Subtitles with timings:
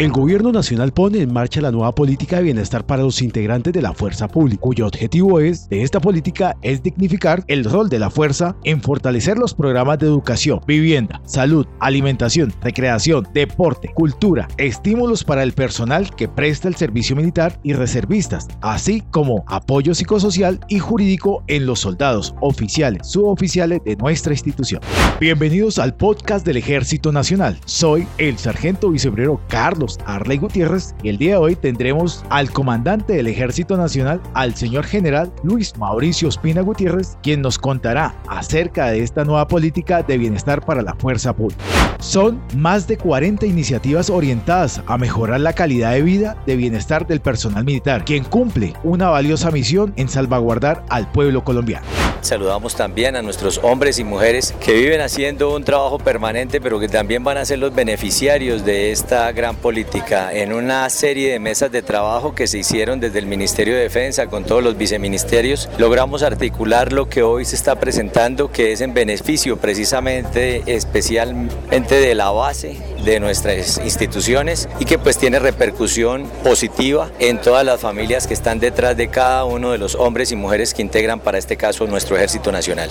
[0.00, 3.82] El gobierno nacional pone en marcha la nueva política de bienestar para los integrantes de
[3.82, 8.08] la fuerza pública, cuyo objetivo es de esta política es dignificar el rol de la
[8.08, 15.42] fuerza en fortalecer los programas de educación, vivienda, salud, alimentación, recreación, deporte, cultura, estímulos para
[15.42, 21.44] el personal que presta el servicio militar y reservistas, así como apoyo psicosocial y jurídico
[21.46, 24.80] en los soldados, oficiales, suboficiales de nuestra institución.
[25.20, 27.58] Bienvenidos al podcast del Ejército Nacional.
[27.66, 33.14] Soy el sargento vicebrero Carlos Arley Gutiérrez y el día de hoy tendremos al comandante
[33.14, 39.02] del Ejército Nacional, al señor general Luis Mauricio Espina Gutiérrez, quien nos contará acerca de
[39.02, 41.62] esta nueva política de bienestar para la fuerza pública.
[42.00, 47.20] Son más de 40 iniciativas orientadas a mejorar la calidad de vida de bienestar del
[47.20, 51.86] personal militar, quien cumple una valiosa misión en salvaguardar al pueblo colombiano.
[52.22, 56.88] Saludamos también a nuestros hombres y mujeres que viven haciendo un trabajo permanente, pero que
[56.88, 61.72] también van a ser los beneficiarios de esta gran política en una serie de mesas
[61.72, 65.68] de trabajo que se hicieron desde el Ministerio de Defensa con todos los viceministerios.
[65.78, 72.14] Logramos articular lo que hoy se está presentando, que es en beneficio precisamente especialmente de
[72.14, 78.26] la base de nuestras instituciones y que pues tiene repercusión positiva en todas las familias
[78.26, 81.56] que están detrás de cada uno de los hombres y mujeres que integran para este
[81.56, 82.90] caso nuestro Ejército Nacional.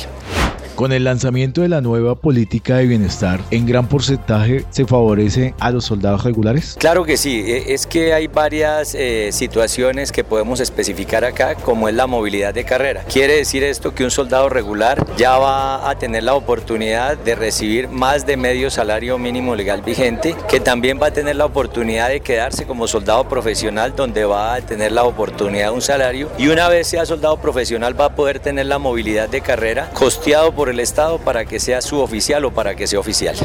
[0.79, 5.71] Con el lanzamiento de la nueva política de bienestar, ¿en gran porcentaje se favorece a
[5.71, 6.77] los soldados regulares?
[6.79, 11.89] Claro que sí, e, es que hay varias eh, situaciones que podemos especificar acá, como
[11.89, 13.03] es la movilidad de carrera.
[13.11, 17.89] Quiere decir esto que un soldado regular ya va a tener la oportunidad de recibir
[17.89, 22.21] más de medio salario mínimo legal vigente, que también va a tener la oportunidad de
[22.21, 26.69] quedarse como soldado profesional, donde va a tener la oportunidad de un salario, y una
[26.69, 30.79] vez sea soldado profesional va a poder tener la movilidad de carrera costeado por el
[30.79, 33.35] Estado para que sea suboficial o para que sea oficial.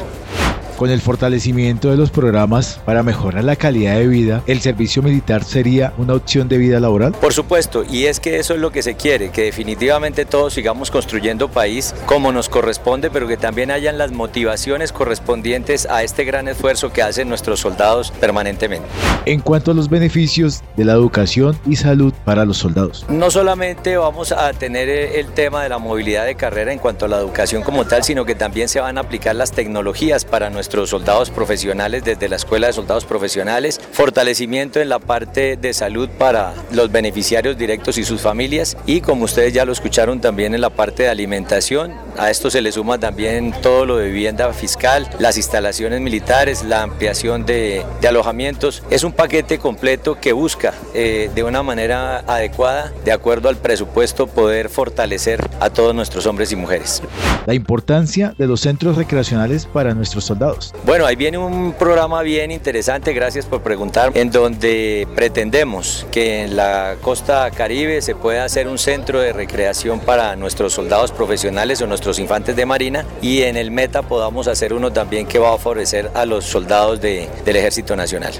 [0.76, 5.44] Con el fortalecimiento de los programas para mejorar la calidad de vida, ¿el servicio militar
[5.44, 7.12] sería una opción de vida laboral?
[7.12, 10.90] Por supuesto, y es que eso es lo que se quiere, que definitivamente todos sigamos
[10.90, 16.48] construyendo país como nos corresponde, pero que también hayan las motivaciones correspondientes a este gran
[16.48, 18.88] esfuerzo que hacen nuestros soldados permanentemente.
[19.26, 23.06] En cuanto a los beneficios de la educación y salud para los soldados.
[23.08, 27.08] No solamente vamos a tener el tema de la movilidad de carrera en cuanto a
[27.08, 30.63] la educación como tal, sino que también se van a aplicar las tecnologías para nuestros
[30.64, 36.08] nuestros soldados profesionales desde la Escuela de Soldados Profesionales, fortalecimiento en la parte de salud
[36.08, 40.62] para los beneficiarios directos y sus familias y como ustedes ya lo escucharon también en
[40.62, 45.06] la parte de alimentación, a esto se le suma también todo lo de vivienda fiscal,
[45.18, 48.82] las instalaciones militares, la ampliación de, alojamientos.
[48.90, 54.28] Es un paquete completo que busca eh, de una manera adecuada, de acuerdo al presupuesto,
[54.28, 57.02] poder fortalecer a todos nuestros hombres y mujeres.
[57.46, 60.53] La importancia de los centros recreacionales para nuestros soldados.
[60.84, 66.56] Bueno, ahí viene un programa bien interesante, gracias por preguntar, en donde pretendemos que en
[66.56, 71.86] la costa caribe se pueda hacer un centro de recreación para nuestros soldados profesionales o
[71.86, 75.58] nuestros infantes de marina y en el meta podamos hacer uno también que va a
[75.58, 78.32] favorecer a los soldados del Ejército Nacional.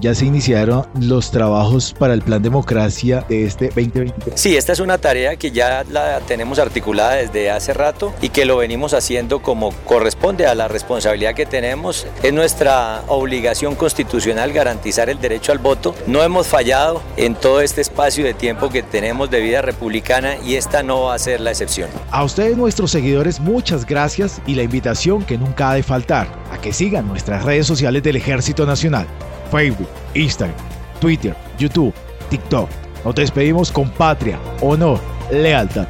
[0.00, 4.40] Ya se iniciaron los trabajos para el plan democracia de este 2023.
[4.40, 8.44] Sí, esta es una tarea que ya la tenemos articulada desde hace rato y que
[8.44, 15.08] lo venimos haciendo como corresponde a la responsabilidad que tenemos es nuestra obligación constitucional garantizar
[15.08, 15.94] el derecho al voto.
[16.06, 20.56] No hemos fallado en todo este espacio de tiempo que tenemos de vida republicana y
[20.56, 21.88] esta no va a ser la excepción.
[22.10, 26.58] A ustedes nuestros seguidores muchas gracias y la invitación que nunca ha de faltar a
[26.58, 29.06] que sigan nuestras redes sociales del Ejército Nacional,
[29.50, 30.56] Facebook, Instagram,
[31.00, 31.94] Twitter, YouTube,
[32.28, 32.68] TikTok.
[33.04, 34.98] Nos despedimos con patria, honor,
[35.30, 35.86] lealtad